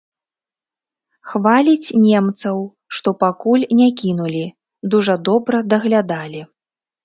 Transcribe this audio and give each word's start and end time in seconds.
Хваліць 1.33 1.95
немцаў, 2.07 2.57
што 2.97 3.09
пакуль 3.23 3.69
не 3.83 3.87
кінулі, 4.03 4.45
дужа 4.91 5.15
добра 5.33 5.57
даглядалі. 5.79 6.41